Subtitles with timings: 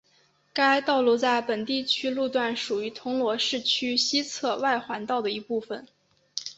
[0.51, 5.85] 该道路在本地区路段属于铜锣市区西侧外环道的一部分。